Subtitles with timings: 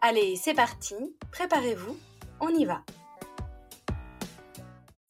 [0.00, 0.94] Allez, c'est parti,
[1.32, 1.96] préparez-vous,
[2.40, 2.82] on y va.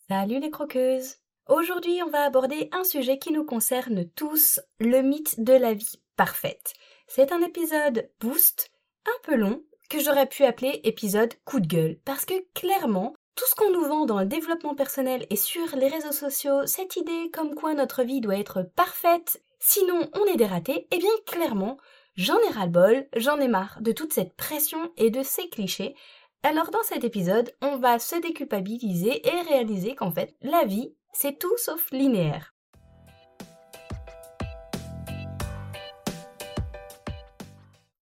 [0.09, 1.17] Salut les croqueuses
[1.47, 6.01] Aujourd'hui, on va aborder un sujet qui nous concerne tous, le mythe de la vie
[6.17, 6.73] parfaite.
[7.07, 8.71] C'est un épisode boost,
[9.05, 13.45] un peu long, que j'aurais pu appeler épisode coup de gueule, parce que clairement, tout
[13.47, 17.31] ce qu'on nous vend dans le développement personnel et sur les réseaux sociaux, cette idée
[17.31, 21.77] comme quoi notre vie doit être parfaite, sinon on est dératé, eh bien clairement,
[22.19, 25.95] j'en ai ras-le-bol, j'en ai marre de toute cette pression et de ces clichés.
[26.43, 31.39] Alors dans cet épisode, on va se déculpabiliser et réaliser qu'en fait, la vie, c'est
[31.39, 32.55] tout sauf linéaire.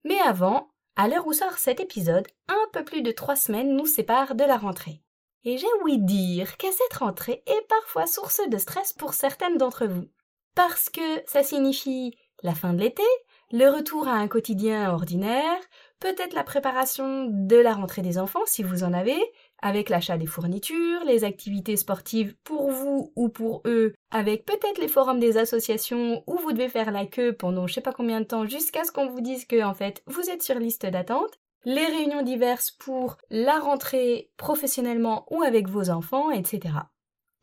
[0.03, 0.67] Mais avant,
[0.97, 4.43] à l'heure où sort cet épisode, un peu plus de trois semaines nous séparent de
[4.43, 5.01] la rentrée.
[5.45, 9.85] Et j'ai ouï dire que cette rentrée est parfois source de stress pour certaines d'entre
[9.85, 10.09] vous.
[10.53, 13.03] Parce que ça signifie la fin de l'été,
[13.51, 15.59] le retour à un quotidien ordinaire,
[15.99, 19.19] peut-être la préparation de la rentrée des enfants si vous en avez,
[19.61, 24.87] avec l'achat des fournitures, les activités sportives pour vous ou pour eux, avec peut-être les
[24.87, 28.25] forums des associations où vous devez faire la queue pendant je sais pas combien de
[28.25, 31.85] temps jusqu'à ce qu'on vous dise que en fait vous êtes sur liste d'attente, les
[31.85, 36.73] réunions diverses pour la rentrée professionnellement ou avec vos enfants, etc.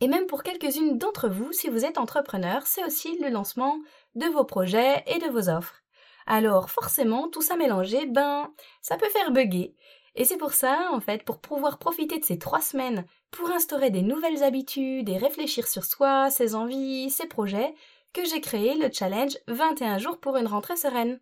[0.01, 3.79] Et même pour quelques-unes d'entre vous, si vous êtes entrepreneur, c'est aussi le lancement
[4.15, 5.83] de vos projets et de vos offres.
[6.31, 9.75] Alors forcément, tout ça mélangé, ben, ça peut faire bugger.
[10.15, 13.89] Et c'est pour ça, en fait, pour pouvoir profiter de ces trois semaines pour instaurer
[13.89, 17.75] des nouvelles habitudes et réfléchir sur soi, ses envies, ses projets,
[18.13, 21.19] que j'ai créé le challenge 21 jours pour une rentrée sereine.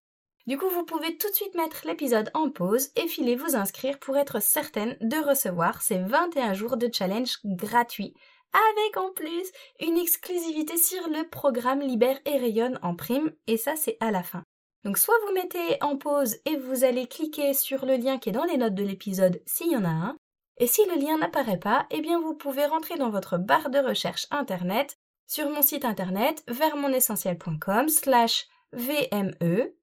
[0.49, 4.01] Du coup, vous pouvez tout de suite mettre l'épisode en pause et filer vous inscrire
[4.01, 8.15] pour être certaine de recevoir ces 21 jours de challenge gratuits,
[8.53, 13.77] avec en plus une exclusivité sur le programme Libère et Rayonne en prime, et ça
[13.77, 14.43] c'est à la fin.
[14.87, 18.33] Donc soit vous mettez en pause et vous allez cliquer sur le lien qui est
[18.33, 20.17] dans les notes de l'épisode s'il y en a un.
[20.59, 23.81] Et si le lien n'apparaît pas, eh bien vous pouvez rentrer dans votre barre de
[23.81, 24.97] recherche internet
[25.27, 29.75] sur mon site internet vermonessentiel.com slash VME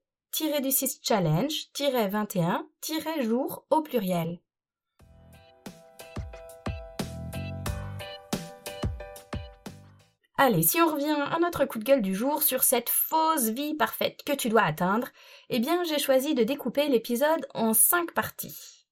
[0.61, 2.65] du 6 challenge 21
[3.23, 4.39] jour au pluriel.
[10.35, 13.75] Allez, si on revient à notre coup de gueule du jour sur cette fausse vie
[13.75, 15.09] parfaite que tu dois atteindre,
[15.51, 18.87] eh bien j'ai choisi de découper l'épisode en cinq parties.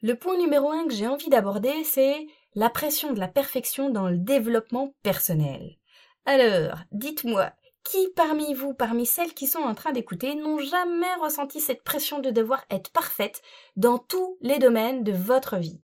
[0.00, 2.24] Le point numéro un que j'ai envie d'aborder, c'est
[2.54, 5.76] la pression de la perfection dans le développement personnel.
[6.24, 7.50] Alors, dites-moi,
[7.84, 12.18] qui parmi vous, parmi celles qui sont en train d'écouter, n'ont jamais ressenti cette pression
[12.18, 13.42] de devoir être parfaite
[13.76, 15.80] dans tous les domaines de votre vie?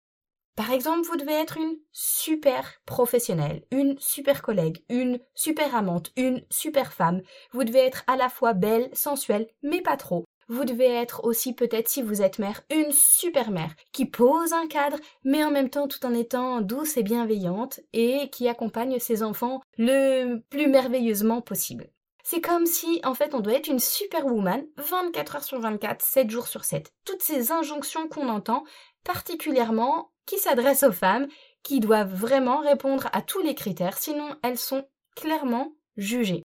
[0.55, 6.43] Par exemple, vous devez être une super professionnelle, une super collègue, une super amante, une
[6.49, 7.21] super femme.
[7.51, 10.25] Vous devez être à la fois belle, sensuelle, mais pas trop.
[10.49, 14.67] Vous devez être aussi peut-être si vous êtes mère, une super mère qui pose un
[14.67, 19.23] cadre, mais en même temps tout en étant douce et bienveillante et qui accompagne ses
[19.23, 21.89] enfants le plus merveilleusement possible.
[22.23, 26.29] C'est comme si, en fait, on doit être une superwoman 24 heures sur 24, 7
[26.29, 26.93] jours sur 7.
[27.05, 28.63] Toutes ces injonctions qu'on entend,
[29.03, 31.27] particulièrement qui s'adressent aux femmes,
[31.63, 34.85] qui doivent vraiment répondre à tous les critères, sinon elles sont
[35.15, 36.43] clairement jugées.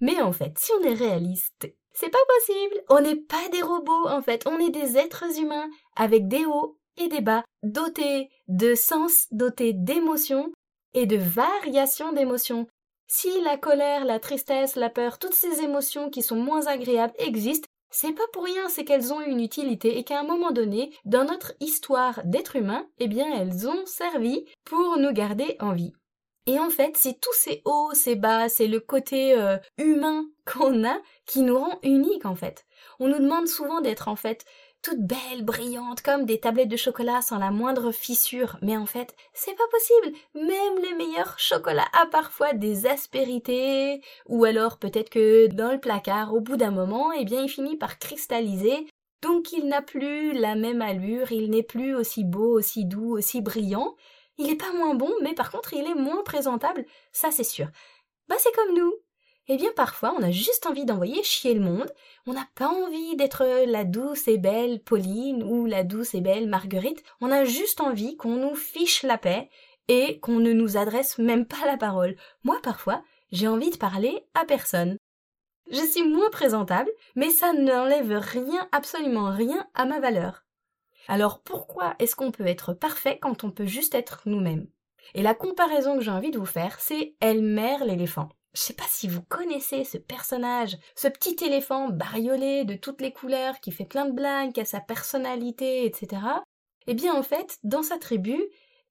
[0.00, 2.82] Mais en fait, si on est réaliste c'est pas possible.
[2.88, 4.46] On n'est pas des robots, en fait.
[4.46, 9.72] On est des êtres humains avec des hauts et des bas, dotés de sens, dotés
[9.72, 10.52] d'émotions
[10.94, 12.66] et de variations d'émotions.
[13.06, 17.68] Si la colère, la tristesse, la peur, toutes ces émotions qui sont moins agréables existent,
[17.90, 21.24] c'est pas pour rien, c'est qu'elles ont une utilité et qu'à un moment donné, dans
[21.24, 25.92] notre histoire d'être humain, eh bien, elles ont servi pour nous garder en vie.
[26.50, 30.84] Et en fait, c'est tous ces hauts, ces bas, c'est le côté euh, humain qu'on
[30.84, 32.66] a qui nous rend uniques en fait.
[32.98, 34.44] On nous demande souvent d'être en fait
[34.82, 38.58] toutes belles, brillantes, comme des tablettes de chocolat sans la moindre fissure.
[38.62, 40.16] Mais en fait, c'est pas possible.
[40.34, 46.34] Même le meilleur chocolat a parfois des aspérités, ou alors peut-être que dans le placard,
[46.34, 48.88] au bout d'un moment, eh bien, il finit par cristalliser.
[49.22, 53.40] Donc il n'a plus la même allure, il n'est plus aussi beau, aussi doux, aussi
[53.40, 53.94] brillant.
[54.40, 57.68] Il est pas moins bon, mais par contre, il est moins présentable, ça c'est sûr.
[58.26, 58.94] Bah, c'est comme nous.
[59.48, 61.92] eh bien parfois on a juste envie d'envoyer chier le monde,
[62.26, 66.48] on n'a pas envie d'être la douce et belle Pauline ou la douce et belle
[66.48, 69.50] Marguerite, on a juste envie qu'on nous fiche la paix
[69.88, 72.16] et qu'on ne nous adresse même pas la parole.
[72.44, 73.02] Moi parfois,
[73.32, 74.96] j'ai envie de parler à personne.
[75.70, 80.44] Je suis moins présentable, mais ça n'enlève rien, absolument rien à ma valeur.
[81.08, 84.66] Alors pourquoi est-ce qu'on peut être parfait quand on peut juste être nous-mêmes?
[85.14, 88.28] Et la comparaison que j'ai envie de vous faire, c'est Elmer l'éléphant.
[88.52, 93.12] Je sais pas si vous connaissez ce personnage, ce petit éléphant bariolé de toutes les
[93.12, 96.22] couleurs qui fait plein de blagues, qui a sa personnalité, etc.
[96.86, 98.36] Eh bien, en fait, dans sa tribu,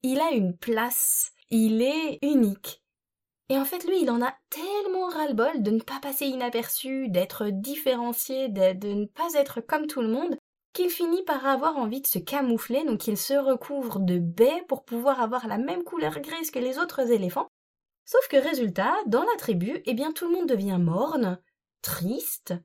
[0.02, 1.32] il a une place.
[1.50, 2.84] Il est unique.
[3.50, 7.50] Et en fait, lui, il en a tellement ras-le-bol de ne pas passer inaperçu, d'être
[7.50, 10.38] différencié, de, de, ne pas être comme tout le monde,
[10.88, 15.20] finit par avoir envie de se camoufler, donc il se recouvre de baies pour pouvoir
[15.22, 17.50] avoir la même couleur grise que les autres éléphants,
[18.12, 21.40] Sauf que résultat, dans la tribu, eh bien tout le monde devient morne,
[21.84, 22.56] triste,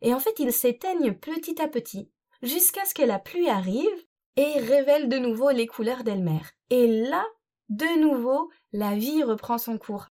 [0.00, 2.08] et en fait ils s'éteignent petit à petit,
[2.40, 6.42] jusqu'à ce que la pluie arrive et révèle de nouveau les couleurs d'Elmer.
[6.70, 7.26] Et là,
[7.68, 10.06] de nouveau, la vie reprend son cours.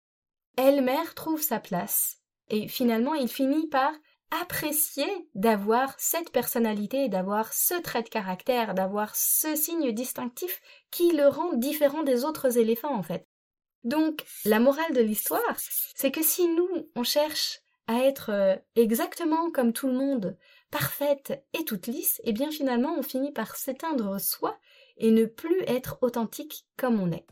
[0.57, 2.19] Elmer trouve sa place,
[2.49, 3.93] et finalement il finit par
[4.31, 10.61] apprécier d'avoir cette personnalité, d'avoir ce trait de caractère, d'avoir ce signe distinctif
[10.91, 13.27] qui le rend différent des autres éléphants en fait.
[13.83, 15.57] Donc, la morale de l'histoire,
[15.95, 20.37] c'est que si nous, on cherche à être euh, exactement comme tout le monde,
[20.71, 24.57] parfaite et toute lisse, eh bien finalement on finit par s'éteindre soi
[24.97, 27.27] et ne plus être authentique comme on est.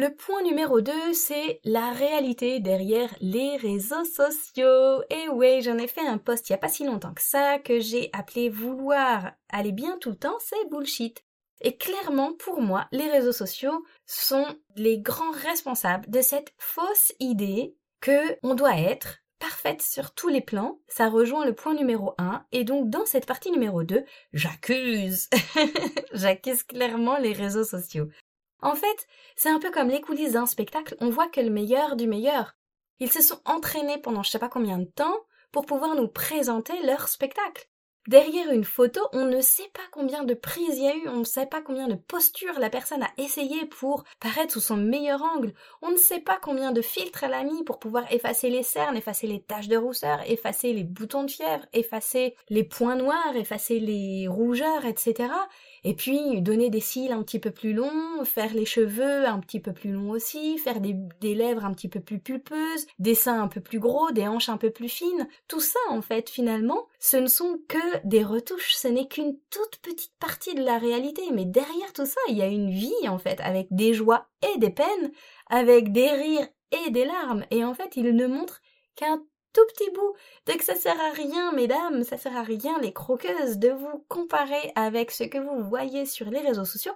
[0.00, 5.02] Le point numéro 2, c'est la réalité derrière les réseaux sociaux.
[5.10, 7.58] Et oui, j'en ai fait un post il n'y a pas si longtemps que ça,
[7.58, 11.24] que j'ai appelé vouloir aller bien tout le temps, c'est bullshit.
[11.62, 14.46] Et clairement, pour moi, les réseaux sociaux sont
[14.76, 20.42] les grands responsables de cette fausse idée que on doit être parfaite sur tous les
[20.42, 20.78] plans.
[20.86, 22.46] Ça rejoint le point numéro 1.
[22.52, 25.28] Et donc, dans cette partie numéro 2, j'accuse.
[26.12, 28.08] j'accuse clairement les réseaux sociaux.
[28.60, 29.06] En fait,
[29.36, 32.56] c'est un peu comme les coulisses d'un spectacle, on voit que le meilleur du meilleur.
[33.00, 35.16] Ils se sont entraînés pendant je sais pas combien de temps
[35.52, 37.68] pour pouvoir nous présenter leur spectacle.
[38.08, 41.18] Derrière une photo, on ne sait pas combien de prises il y a eu, on
[41.18, 45.22] ne sait pas combien de postures la personne a essayé pour paraître sous son meilleur
[45.22, 45.52] angle,
[45.82, 48.96] on ne sait pas combien de filtres elle a mis pour pouvoir effacer les cernes,
[48.96, 53.78] effacer les taches de rousseur, effacer les boutons de fièvre, effacer les points noirs, effacer
[53.78, 55.28] les rougeurs, etc.
[55.84, 59.60] Et puis donner des cils un petit peu plus longs, faire les cheveux un petit
[59.60, 60.94] peu plus longs aussi, faire des,
[61.34, 64.56] lèvres un petit peu plus pulpeuses, des seins un peu plus gros, des hanches un
[64.56, 65.28] peu plus fines.
[65.46, 69.78] Tout ça, en fait, finalement, ce ne sont que des retouches, ce n'est qu'une toute
[69.82, 71.22] petite partie de la réalité.
[71.32, 74.58] Mais derrière tout ça, il y a une vie, en fait, avec des joies et
[74.58, 75.12] des peines,
[75.46, 77.44] avec des rires et des larmes.
[77.50, 78.60] Et en fait, il ne montre
[78.96, 79.22] qu'un
[79.52, 80.14] tout petit bout.
[80.46, 84.04] Dès que ça sert à rien, mesdames, ça sert à rien, les croqueuses, de vous
[84.08, 86.94] comparer avec ce que vous voyez sur les réseaux sociaux,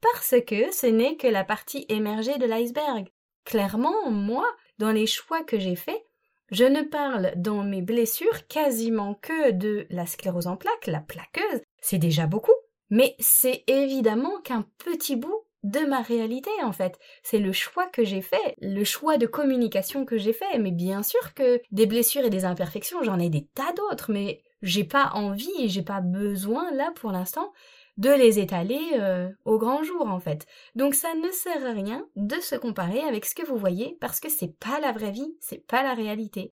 [0.00, 3.08] parce que ce n'est que la partie émergée de l'iceberg.
[3.44, 4.46] Clairement, moi,
[4.78, 6.02] dans les choix que j'ai faits,
[6.50, 11.60] je ne parle dans mes blessures quasiment que de la sclérose en plaques, la plaqueuse,
[11.80, 12.52] c'est déjà beaucoup,
[12.90, 16.98] mais c'est évidemment qu'un petit bout de ma réalité en fait.
[17.22, 20.58] C'est le choix que j'ai fait, le choix de communication que j'ai fait.
[20.58, 24.42] Mais bien sûr que des blessures et des imperfections, j'en ai des tas d'autres, mais
[24.62, 27.52] j'ai pas envie et j'ai pas besoin là pour l'instant
[27.96, 30.46] de les étaler euh, au grand jour en fait.
[30.74, 34.20] Donc ça ne sert à rien de se comparer avec ce que vous voyez parce
[34.20, 36.52] que c'est pas la vraie vie, c'est pas la réalité.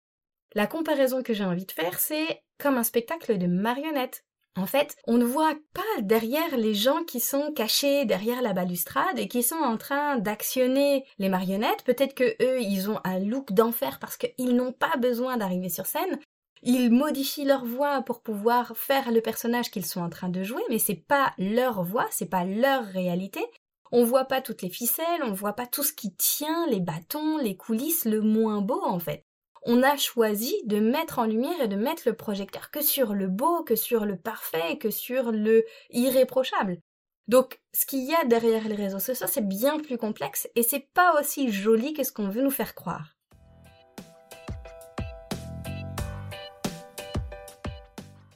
[0.54, 4.26] La comparaison que j'ai envie de faire, c'est comme un spectacle de marionnettes.
[4.58, 9.18] En fait, on ne voit pas derrière les gens qui sont cachés derrière la balustrade
[9.18, 11.86] et qui sont en train d'actionner les marionnettes.
[11.86, 15.86] Peut-être que eux, ils ont un look d'enfer parce qu'ils n'ont pas besoin d'arriver sur
[15.86, 16.20] scène.
[16.64, 20.62] Ils modifient leur voix pour pouvoir faire le personnage qu'ils sont en train de jouer,
[20.70, 23.44] mais c'est pas leur voix, c'est pas leur réalité.
[23.92, 27.38] On voit pas toutes les ficelles, on voit pas tout ce qui tient, les bâtons,
[27.38, 29.26] les coulisses, le moins beau en fait
[29.64, 33.28] on a choisi de mettre en lumière et de mettre le projecteur que sur le
[33.28, 36.80] beau, que sur le parfait, que sur le irréprochable.
[37.28, 40.90] Donc, ce qu'il y a derrière les réseaux sociaux, c'est bien plus complexe et c'est
[40.94, 43.16] pas aussi joli que ce qu'on veut nous faire croire.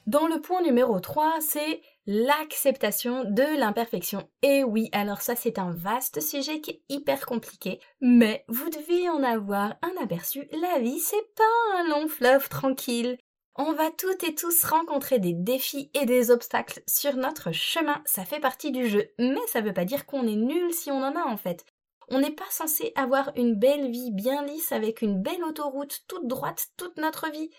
[0.06, 4.30] Dans le point numéro 3, c'est l'acceptation de l'imperfection.
[4.44, 9.10] Et oui, alors ça c'est un vaste sujet qui est hyper compliqué, mais vous devez
[9.10, 10.48] en avoir un aperçu.
[10.52, 13.18] La vie c'est pas un long fleuve tranquille.
[13.56, 18.26] On va toutes et tous rencontrer des défis et des obstacles sur notre chemin, ça
[18.26, 21.16] fait partie du jeu, mais ça veut pas dire qu'on est nul si on en
[21.16, 21.66] a en fait.
[22.10, 26.28] On n'est pas censé avoir une belle vie bien lisse avec une belle autoroute toute
[26.28, 27.50] droite toute notre vie.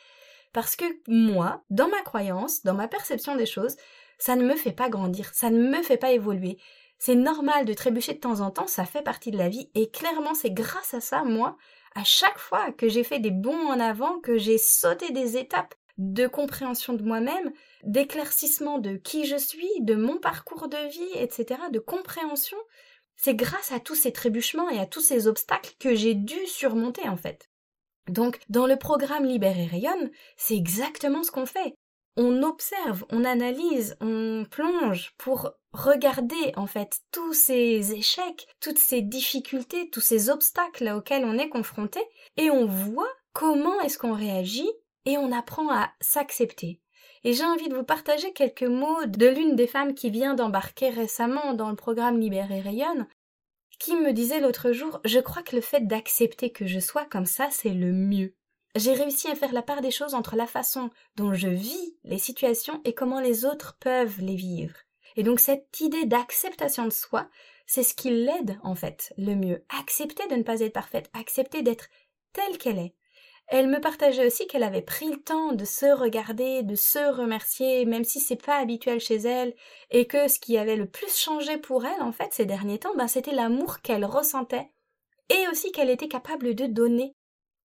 [0.57, 3.77] Parce que moi, dans ma croyance, dans ma perception des choses,
[4.17, 6.57] ça ne me fait pas grandir, ça ne me fait pas évoluer.
[6.99, 9.91] C'est normal de trébucher de temps en temps, ça fait partie de la vie, et
[9.91, 11.59] clairement c'est grâce à ça, moi,
[11.95, 15.75] à chaque fois que j'ai fait des bons en avant, que j'ai sauté des étapes
[15.99, 21.61] de compréhension de moi-même, d'éclaircissement de qui je suis, de mon parcours de vie, etc.,
[21.71, 22.57] de compréhension,
[23.15, 27.07] c'est grâce à tous ces trébuchements et à tous ces obstacles que j'ai dû surmonter
[27.11, 27.51] en fait.
[28.09, 31.75] Donc, dans le programme Libère Rayonne, c'est exactement ce qu'on fait
[32.17, 39.03] on observe, on analyse, on plonge pour regarder en fait tous ces échecs, toutes ces
[39.03, 42.01] difficultés, tous ces obstacles auxquels on est confronté
[42.39, 44.71] et on voit comment est-ce qu'on réagit
[45.05, 46.81] et on apprend à s'accepter.
[47.25, 50.89] Et j'ai envie de vous partager quelques mots de l'une des femmes qui vient d'embarquer
[50.91, 53.07] récemment dans le programme Libère et Rayonne,
[53.79, 57.27] qui me disait l'autre jour, je crois que le fait d'accepter que je sois comme
[57.27, 58.35] ça, c'est le mieux.
[58.75, 62.19] J'ai réussi à faire la part des choses entre la façon dont je vis les
[62.19, 64.75] situations et comment les autres peuvent les vivre.
[65.17, 67.29] Et donc cette idée d'acceptation de soi,
[67.67, 69.65] c'est ce qui l'aide en fait le mieux.
[69.81, 71.89] Accepter de ne pas être parfaite, accepter d'être
[72.35, 72.95] telle qu'elle est.
[73.49, 77.85] Elle me partageait aussi qu'elle avait pris le temps de se regarder, de se remercier,
[77.85, 79.55] même si c'est pas habituel chez elle,
[79.91, 82.95] et que ce qui avait le plus changé pour elle, en fait, ces derniers temps,
[82.97, 84.69] ben, c'était l'amour qu'elle ressentait,
[85.29, 87.15] et aussi qu'elle était capable de donner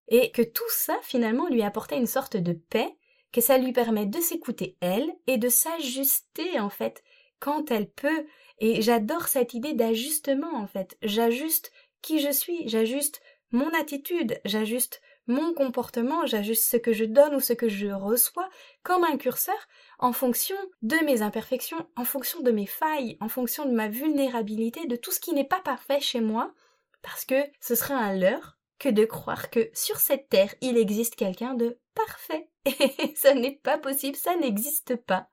[0.07, 2.97] et que tout ça finalement lui apportait une sorte de paix,
[3.31, 7.01] que ça lui permet de s'écouter elle et de s'ajuster en fait
[7.39, 8.25] quand elle peut.
[8.59, 10.97] Et j'adore cette idée d'ajustement en fait.
[11.01, 11.71] J'ajuste
[12.01, 13.21] qui je suis, j'ajuste
[13.51, 18.49] mon attitude, j'ajuste mon comportement, j'ajuste ce que je donne ou ce que je reçois
[18.83, 19.55] comme un curseur
[19.99, 24.87] en fonction de mes imperfections, en fonction de mes failles, en fonction de ma vulnérabilité,
[24.87, 26.53] de tout ce qui n'est pas parfait chez moi,
[27.01, 31.15] parce que ce sera un leurre que de croire que sur cette terre il existe
[31.15, 32.49] quelqu'un de parfait.
[32.65, 35.29] Et ça n'est pas possible, ça n'existe pas.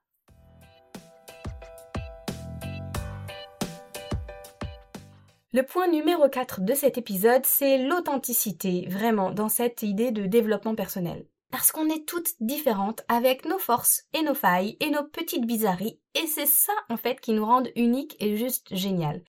[5.51, 10.75] Le point numéro 4 de cet épisode, c'est l'authenticité, vraiment, dans cette idée de développement
[10.75, 11.25] personnel.
[11.49, 15.99] Parce qu'on est toutes différentes avec nos forces et nos failles et nos petites bizarreries,
[16.13, 19.23] et c'est ça en fait qui nous rend uniques et juste géniales.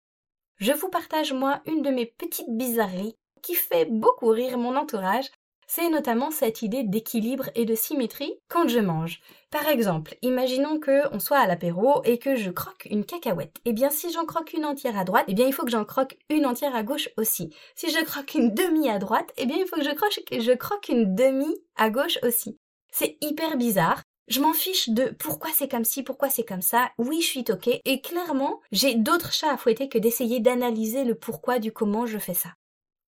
[0.57, 5.31] Je vous partage moi une de mes petites bizarreries qui fait beaucoup rire mon entourage,
[5.69, 9.21] c'est notamment cette idée d'équilibre et de symétrie quand je mange.
[9.51, 13.57] Par exemple, imaginons que on soit à l'apéro et que je croque une cacahuète.
[13.65, 15.85] Eh bien, si j'en croque une entière à droite, eh bien, il faut que j'en
[15.85, 17.53] croque une entière à gauche aussi.
[17.75, 21.13] Si je croque une demi à droite, eh bien, il faut que je croque, une
[21.13, 22.57] demi à gauche aussi.
[22.91, 24.01] C'est hyper bizarre.
[24.27, 26.89] Je m'en fiche de pourquoi c'est comme ci, pourquoi c'est comme ça.
[26.97, 27.79] Oui, je suis toquée.
[27.85, 32.17] Et clairement, j'ai d'autres chats à fouetter que d'essayer d'analyser le pourquoi du comment je
[32.17, 32.49] fais ça.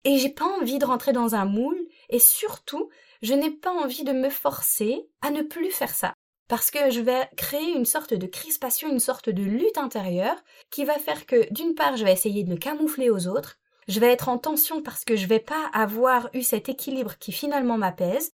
[0.05, 2.89] Et j'ai pas envie de rentrer dans un moule, et surtout,
[3.23, 6.15] je n'ai pas envie de me forcer à ne plus faire ça.
[6.49, 10.85] Parce que je vais créer une sorte de crispation, une sorte de lutte intérieure, qui
[10.85, 14.13] va faire que, d'une part, je vais essayer de le camoufler aux autres, je vais
[14.13, 18.33] être en tension parce que je vais pas avoir eu cet équilibre qui finalement m'apaise,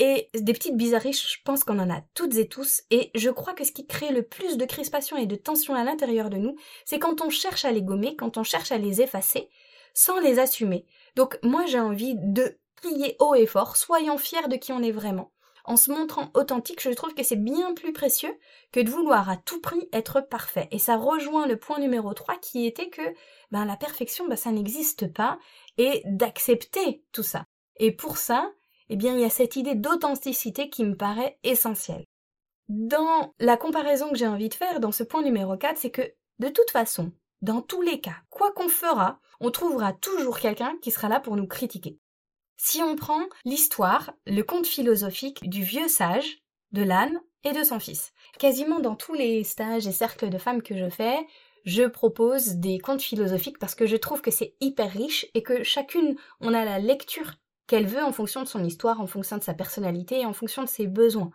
[0.00, 3.54] et des petites bizarreries, je pense qu'on en a toutes et tous, et je crois
[3.54, 6.56] que ce qui crée le plus de crispation et de tension à l'intérieur de nous,
[6.84, 9.48] c'est quand on cherche à les gommer, quand on cherche à les effacer,
[9.94, 10.84] sans les assumer.
[11.14, 14.92] Donc moi j'ai envie de crier haut et fort, soyons fiers de qui on est
[14.92, 15.32] vraiment.
[15.64, 18.36] En se montrant authentique, je trouve que c'est bien plus précieux
[18.72, 20.68] que de vouloir à tout prix être parfait.
[20.70, 23.14] Et ça rejoint le point numéro 3 qui était que
[23.50, 25.38] ben, la perfection, ben, ça n'existe pas
[25.78, 27.46] et d'accepter tout ça.
[27.76, 28.52] Et pour ça,
[28.90, 32.04] eh bien, il y a cette idée d'authenticité qui me paraît essentielle.
[32.68, 36.12] Dans la comparaison que j'ai envie de faire dans ce point numéro 4, c'est que
[36.38, 40.90] de toute façon, dans tous les cas, quoi qu'on fera, on trouvera toujours quelqu'un qui
[40.90, 41.98] sera là pour nous critiquer.
[42.56, 46.38] Si on prend l'histoire, le conte philosophique du vieux sage,
[46.72, 48.12] de l'âne et de son fils.
[48.38, 51.16] Quasiment dans tous les stages et cercles de femmes que je fais,
[51.64, 55.62] je propose des contes philosophiques parce que je trouve que c'est hyper riche et que
[55.62, 57.34] chacune, on a la lecture
[57.66, 60.62] qu'elle veut en fonction de son histoire, en fonction de sa personnalité et en fonction
[60.62, 61.30] de ses besoins.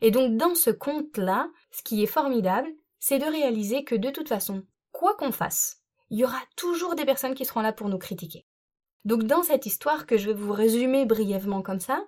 [0.00, 4.28] Et donc dans ce conte-là, ce qui est formidable, c'est de réaliser que de toute
[4.28, 7.98] façon, quoi qu'on fasse, il y aura toujours des personnes qui seront là pour nous
[7.98, 8.46] critiquer.
[9.04, 12.04] Donc dans cette histoire que je vais vous résumer brièvement comme ça,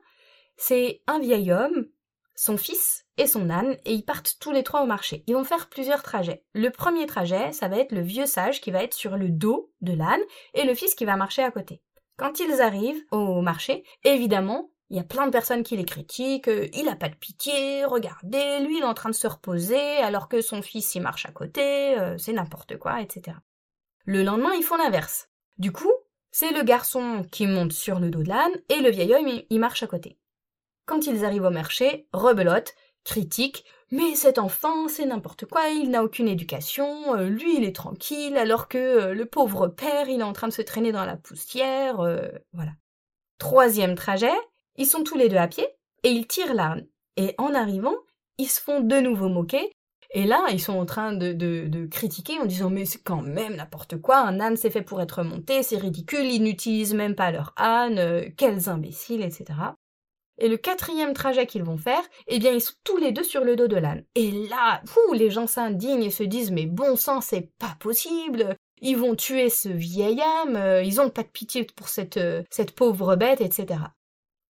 [0.56, 1.86] c'est un vieil homme,
[2.34, 5.24] son fils et son âne, et ils partent tous les trois au marché.
[5.26, 6.44] Ils vont faire plusieurs trajets.
[6.52, 9.70] Le premier trajet, ça va être le vieux sage qui va être sur le dos
[9.80, 10.20] de l'âne,
[10.54, 11.82] et le fils qui va marcher à côté.
[12.16, 16.50] Quand ils arrivent au marché, évidemment, il y a plein de personnes qui les critiquent,
[16.72, 20.28] il a pas de pitié, regardez, lui il est en train de se reposer alors
[20.28, 23.36] que son fils y marche à côté, euh, c'est n'importe quoi, etc.
[24.04, 25.28] Le lendemain, ils font l'inverse.
[25.58, 25.92] Du coup,
[26.38, 29.58] C'est le garçon qui monte sur le dos de l'âne et le vieil homme il
[29.58, 30.18] marche à côté.
[30.84, 32.74] Quand ils arrivent au marché, rebelote,
[33.04, 37.74] critique, mais cet enfant, c'est n'importe quoi, il n'a aucune éducation, euh, lui il est
[37.74, 41.06] tranquille, alors que euh, le pauvre père, il est en train de se traîner dans
[41.06, 42.72] la poussière, euh, voilà.
[43.38, 44.36] Troisième trajet,
[44.76, 45.66] ils sont tous les deux à pied,
[46.02, 46.86] et ils tirent l'âne.
[47.16, 47.96] Et en arrivant,
[48.36, 49.72] ils se font de nouveau moquer,
[50.16, 54.00] et là, ils sont en train de, critiquer en disant mais c'est quand même n'importe
[54.00, 57.52] quoi, un âne c'est fait pour être monté, c'est ridicule, ils n'utilisent même pas leur
[57.58, 59.44] âne, euh, quels imbéciles, etc.
[60.38, 63.44] Et le quatrième trajet qu'ils vont faire, eh bien ils sont tous les deux sur
[63.44, 64.04] le dos de l'âne.
[64.14, 64.80] Et là,
[65.12, 69.50] les gens s'indignent et se disent mais bon sang, c'est pas possible, ils vont tuer
[69.50, 72.42] ce vieil âme, euh, ils ont pas de pitié pour cette, euh,
[72.74, 73.80] pauvre bête, etc.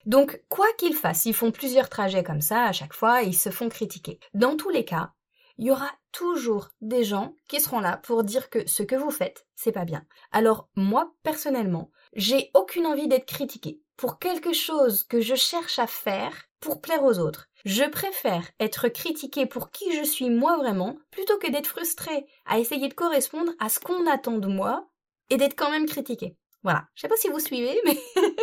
[0.07, 3.50] Donc, quoi qu'ils fassent, ils font plusieurs trajets comme ça à chaque fois ils se
[3.50, 4.19] font critiquer.
[4.35, 5.12] Dans tous les cas,
[5.59, 9.11] il y aura toujours des gens qui seront là pour dire que ce que vous
[9.11, 10.04] faites, c'est pas bien.
[10.30, 15.87] Alors, moi, personnellement, j'ai aucune envie d'être critiquée pour quelque chose que je cherche à
[15.87, 17.49] faire pour plaire aux autres.
[17.64, 22.59] Je préfère être critiquée pour qui je suis moi vraiment plutôt que d'être frustrée à
[22.59, 24.88] essayer de correspondre à ce qu'on attend de moi
[25.30, 26.37] et d'être quand même critiquée.
[26.62, 26.87] Voilà.
[26.94, 27.99] Je sais pas si vous suivez, mais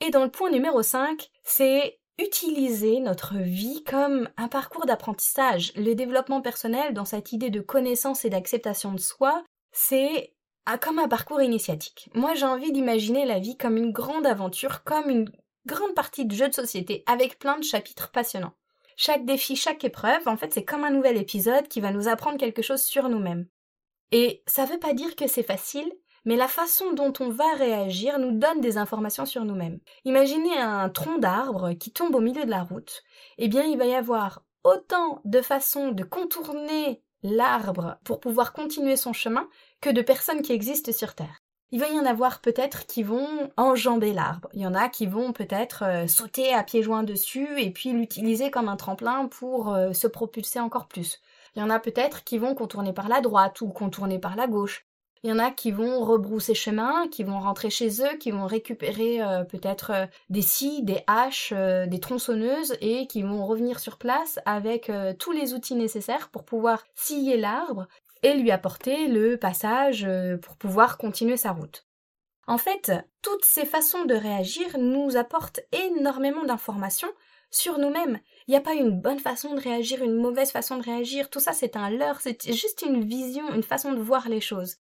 [0.00, 5.72] Et dans le point numéro 5, c'est utiliser notre vie comme un parcours d'apprentissage.
[5.76, 10.34] Le développement personnel, dans cette idée de connaissance et d'acceptation de soi, c'est
[10.80, 12.10] comme un parcours initiatique.
[12.14, 15.30] Moi, j'ai envie d'imaginer la vie comme une grande aventure, comme une
[15.66, 18.54] grande partie de jeu de société, avec plein de chapitres passionnants.
[18.96, 22.38] Chaque défi, chaque épreuve, en fait, c'est comme un nouvel épisode qui va nous apprendre
[22.38, 23.46] quelque chose sur nous-mêmes.
[24.12, 25.90] Et ça veut pas dire que c'est facile,
[26.24, 29.80] mais la façon dont on va réagir nous donne des informations sur nous-mêmes.
[30.04, 33.02] Imaginez un tronc d'arbre qui tombe au milieu de la route.
[33.38, 38.96] Eh bien, il va y avoir autant de façons de contourner l'arbre pour pouvoir continuer
[38.96, 39.48] son chemin
[39.80, 41.42] que de personnes qui existent sur Terre.
[41.72, 44.48] Il va y en avoir peut-être qui vont enjamber l'arbre.
[44.54, 47.92] Il y en a qui vont peut-être euh, sauter à pieds joints dessus et puis
[47.92, 51.20] l'utiliser comme un tremplin pour euh, se propulser encore plus.
[51.54, 54.48] Il y en a peut-être qui vont contourner par la droite ou contourner par la
[54.48, 54.84] gauche.
[55.22, 58.46] Il y en a qui vont rebrousser chemin, qui vont rentrer chez eux, qui vont
[58.46, 63.80] récupérer euh, peut-être euh, des scies, des haches, euh, des tronçonneuses et qui vont revenir
[63.80, 67.86] sur place avec tous les outils nécessaires pour pouvoir scier l'arbre
[68.22, 70.06] et lui apporter le passage
[70.42, 71.86] pour pouvoir continuer sa route.
[72.46, 77.12] En fait, toutes ces façons de réagir nous apportent énormément d'informations
[77.50, 78.20] sur nous-mêmes.
[78.46, 81.40] Il n'y a pas une bonne façon de réagir, une mauvaise façon de réagir, tout
[81.40, 84.76] ça c'est un leurre, c'est juste une vision, une façon de voir les choses.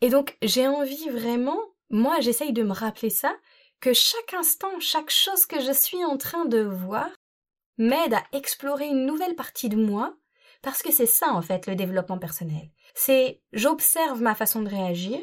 [0.00, 1.58] Et donc j'ai envie vraiment,
[1.90, 3.34] moi j'essaye de me rappeler ça,
[3.80, 7.08] que chaque instant, chaque chose que je suis en train de voir
[7.78, 10.14] m'aide à explorer une nouvelle partie de moi,
[10.62, 12.70] parce que c'est ça en fait le développement personnel.
[12.94, 15.20] C'est j'observe ma façon de réagir,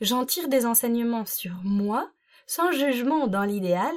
[0.00, 2.10] j'en tire des enseignements sur moi,
[2.46, 3.94] sans jugement dans l'idéal,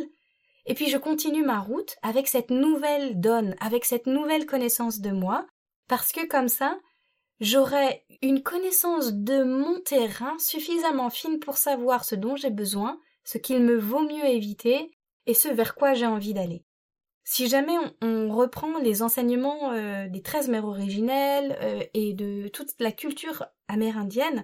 [0.66, 5.12] et puis je continue ma route avec cette nouvelle donne, avec cette nouvelle connaissance de
[5.12, 5.48] moi,
[5.88, 6.78] parce que comme ça,
[7.44, 13.38] j'aurai une connaissance de mon terrain suffisamment fine pour savoir ce dont j'ai besoin, ce
[13.38, 14.92] qu'il me vaut mieux éviter
[15.26, 16.64] et ce vers quoi j'ai envie d'aller.
[17.26, 22.72] Si jamais on, reprend les enseignements euh, des treize mères originelles euh, et de toute
[22.80, 24.44] la culture amérindienne,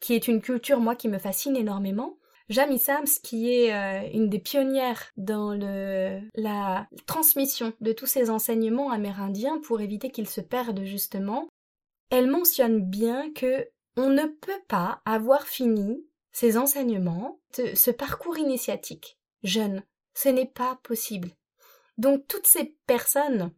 [0.00, 4.28] qui est une culture moi qui me fascine énormément, Jamie Sams, qui est euh, une
[4.28, 5.52] des pionnières dans
[6.34, 11.48] la transmission de tous ces enseignements amérindiens pour éviter qu'ils se perdent justement,
[12.10, 19.18] elle mentionne bien que on ne peut pas avoir fini ces enseignements, ce parcours initiatique
[19.42, 19.82] jeune.
[20.14, 21.30] Ce n'est pas possible.
[21.98, 23.52] Donc toutes ces personnes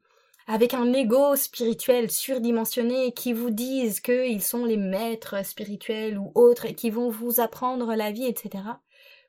[0.46, 6.64] avec un ego spirituel surdimensionné qui vous disent qu'ils sont les maîtres spirituels ou autres
[6.64, 8.64] et qui vont vous apprendre la vie, etc.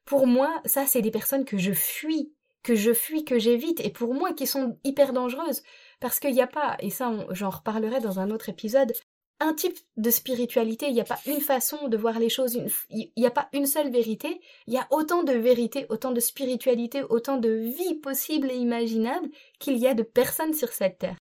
[0.05, 3.89] Pour moi, ça c'est des personnes que je fuis, que je fuis, que j'évite, et
[3.89, 5.61] pour moi qui sont hyper dangereuses.
[5.99, 8.93] Parce qu'il n'y a pas, et ça j'en reparlerai dans un autre épisode,
[9.39, 13.11] un type de spiritualité, il n'y a pas une façon de voir les choses, il
[13.15, 17.03] n'y a pas une seule vérité, il y a autant de vérité, autant de spiritualité,
[17.03, 21.15] autant de vie possible et imaginable qu'il y a de personnes sur cette terre.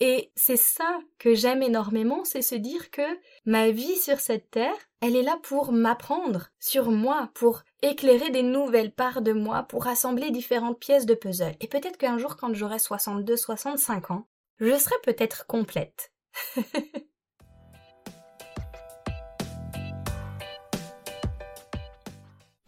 [0.00, 3.02] Et c'est ça que j'aime énormément, c'est se dire que
[3.44, 8.44] ma vie sur cette terre, elle est là pour m'apprendre sur moi, pour éclairer des
[8.44, 11.56] nouvelles parts de moi, pour rassembler différentes pièces de puzzle.
[11.60, 14.28] Et peut-être qu'un jour, quand j'aurai 62, 65 ans,
[14.60, 16.12] je serai peut-être complète.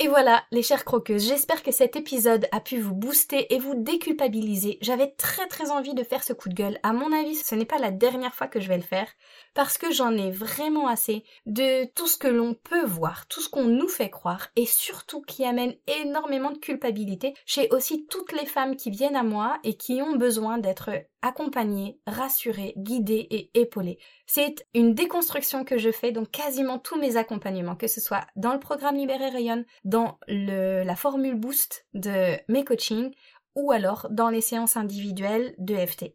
[0.02, 3.74] Et voilà, les chères croqueuses, j'espère que cet épisode a pu vous booster et vous
[3.74, 4.78] déculpabiliser.
[4.80, 6.78] J'avais très très envie de faire ce coup de gueule.
[6.82, 9.08] À mon avis, ce n'est pas la dernière fois que je vais le faire,
[9.52, 13.50] parce que j'en ai vraiment assez de tout ce que l'on peut voir, tout ce
[13.50, 18.46] qu'on nous fait croire, et surtout qui amène énormément de culpabilité chez aussi toutes les
[18.46, 20.88] femmes qui viennent à moi et qui ont besoin d'être
[21.22, 23.98] accompagnées, rassurées, guidées et épaulées.
[24.26, 28.52] C'est une déconstruction que je fais dans quasiment tous mes accompagnements, que ce soit dans
[28.52, 33.12] le programme Libéré Rayon, dans le, la formule boost de mes coachings
[33.54, 36.14] ou alors dans les séances individuelles de FT.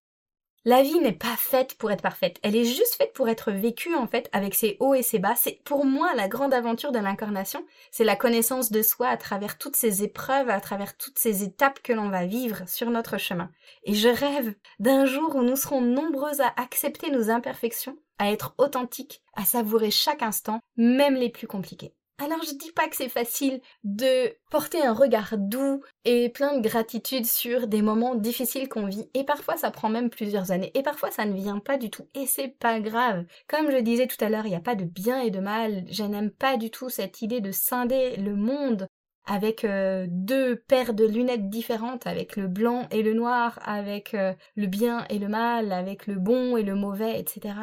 [0.67, 3.93] La vie n'est pas faite pour être parfaite, elle est juste faite pour être vécue
[3.93, 5.35] en fait avec ses hauts et ses bas.
[5.35, 9.59] C'est pour moi la grande aventure de l'incarnation, c'est la connaissance de soi à travers
[9.59, 13.51] toutes ces épreuves, à travers toutes ces étapes que l'on va vivre sur notre chemin.
[13.83, 18.55] Et je rêve d'un jour où nous serons nombreuses à accepter nos imperfections, à être
[18.57, 21.93] authentiques, à savourer chaque instant, même les plus compliqués.
[22.17, 26.61] Alors je dis pas que c'est facile de porter un regard doux et plein de
[26.65, 30.81] gratitude sur des moments difficiles qu'on vit et parfois ça prend même plusieurs années et
[30.81, 33.25] parfois ça ne vient pas du tout et c'est pas grave.
[33.49, 35.83] Comme je disais tout à l'heure, il n'y a pas de bien et de mal.
[35.89, 38.87] Je n'aime pas du tout cette idée de scinder le monde
[39.27, 44.33] avec euh, deux paires de lunettes différentes, avec le blanc et le noir, avec euh,
[44.55, 47.55] le bien et le mal, avec le bon et le mauvais, etc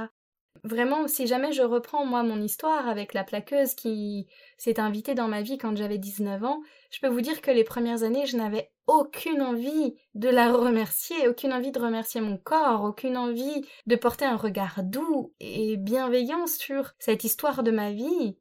[0.65, 4.27] vraiment, si jamais je reprends moi mon histoire avec la plaqueuse qui
[4.59, 6.61] s'est invitée dans ma vie quand j'avais 19 ans,
[6.91, 11.29] je peux vous dire que les premières années, je n'avais aucune envie de la remercier,
[11.29, 16.47] aucune envie de remercier mon corps, aucune envie de porter un regard doux et bienveillant
[16.47, 18.37] sur cette histoire de ma vie.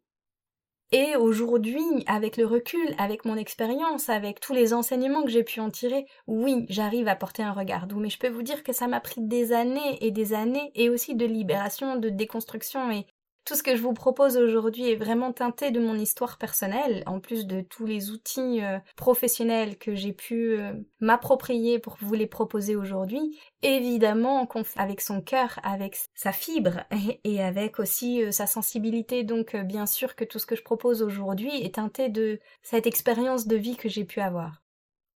[0.94, 5.62] Et aujourd'hui, avec le recul, avec mon expérience, avec tous les enseignements que j'ai pu
[5.62, 8.74] en tirer, oui, j'arrive à porter un regard doux, mais je peux vous dire que
[8.74, 13.06] ça m'a pris des années et des années, et aussi de libération, de déconstruction, et
[13.46, 17.20] tout ce que je vous propose aujourd'hui est vraiment teinté de mon histoire personnelle, en
[17.20, 22.28] plus de tous les outils euh, professionnels que j'ai pu euh, m'approprier pour vous les
[22.28, 23.40] proposer aujourd'hui.
[23.64, 26.82] Évidemment, avec son cœur, avec sa fibre
[27.24, 29.24] et, avec aussi euh, sa sensibilité.
[29.24, 33.48] Donc, bien sûr que tout ce que je propose aujourd'hui est teinté de cette expérience
[33.48, 34.62] de vie que j'ai pu avoir.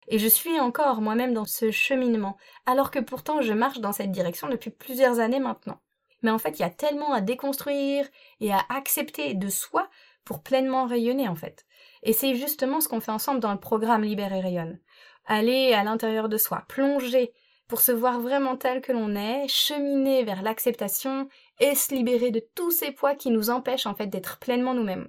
[0.07, 4.11] Et je suis encore moi-même dans ce cheminement, alors que pourtant je marche dans cette
[4.11, 5.79] direction depuis plusieurs années maintenant
[6.23, 8.07] mais en fait, il y a tellement à déconstruire
[8.39, 9.89] et à accepter de soi
[10.25, 11.65] pour pleinement rayonner, en fait.
[12.01, 14.79] Et c'est justement ce qu'on fait ensemble dans le programme Libère et Rayonne.
[15.25, 17.33] Aller à l'intérieur de soi, plonger
[17.67, 21.27] pour se voir vraiment tel que l'on est, cheminer vers l'acceptation
[21.59, 25.07] et se libérer de tous ces poids qui nous empêchent en fait d'être pleinement nous-mêmes.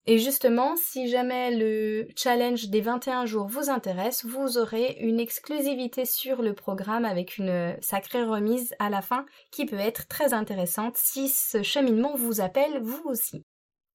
[0.06, 6.06] Et justement, si jamais le challenge des 21 jours vous intéresse, vous aurez une exclusivité
[6.06, 10.96] sur le programme avec une sacrée remise à la fin qui peut être très intéressante
[10.96, 13.44] si ce cheminement vous appelle vous aussi.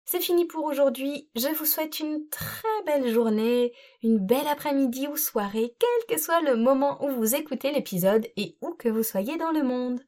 [0.07, 1.27] C'est fini pour aujourd'hui.
[1.35, 6.41] Je vous souhaite une très belle journée, une belle après-midi ou soirée, quel que soit
[6.41, 10.01] le moment où vous écoutez l'épisode et où que vous soyez dans le monde.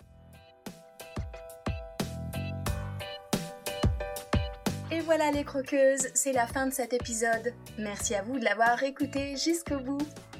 [4.91, 7.53] Et voilà les croqueuses, c'est la fin de cet épisode.
[7.79, 9.97] Merci à vous de l'avoir écouté jusqu'au bout.